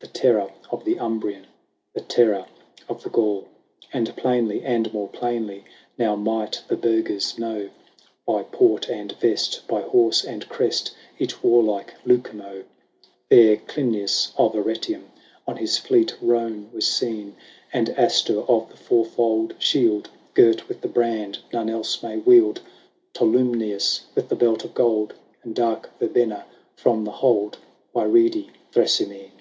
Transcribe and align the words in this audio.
The 0.00 0.06
terror 0.22 0.52
of 0.70 0.84
the 0.84 0.96
Umbrian, 0.98 1.46
The 1.92 2.00
terror 2.02 2.46
of 2.88 3.02
the 3.02 3.10
Gaul. 3.10 3.48
XXIII. 3.82 3.88
And 3.92 4.16
plainly 4.16 4.62
and 4.62 4.92
more 4.92 5.08
plainly 5.08 5.64
Now 5.98 6.14
might 6.14 6.62
the 6.68 6.76
burghers 6.76 7.36
know, 7.36 7.70
By 8.24 8.44
port 8.44 8.88
and 8.88 9.10
vest, 9.14 9.62
by 9.66 9.82
horse 9.82 10.22
and 10.22 10.48
crest, 10.48 10.92
Each 11.18 11.42
warlike 11.42 11.94
Lucumo. 12.04 12.64
There 13.28 13.56
Cilnius 13.56 14.32
of 14.36 14.54
Arretium 14.54 15.06
On 15.48 15.56
his 15.56 15.78
fleet 15.78 16.16
roan 16.20 16.70
was 16.72 16.86
seen; 16.86 17.34
And 17.72 17.88
Astur 17.96 18.42
of 18.48 18.70
the 18.70 18.76
four 18.76 19.04
fold 19.04 19.54
shield. 19.58 20.10
Girt 20.34 20.68
with 20.68 20.80
the 20.80 20.88
brand 20.88 21.40
none 21.52 21.68
else 21.68 22.02
may 22.04 22.16
wield. 22.18 22.60
HORATIUS. 22.60 23.14
55 23.14 23.14
Tolumnius 23.14 24.00
with 24.14 24.28
the 24.28 24.36
belt 24.36 24.64
of 24.64 24.74
gold, 24.74 25.14
And 25.42 25.56
dark 25.56 25.90
Yerbenna 26.00 26.44
from 26.76 27.02
the 27.04 27.10
hold 27.18 27.58
By 27.92 28.04
reedy 28.04 28.50
Thrasymene. 28.70 29.32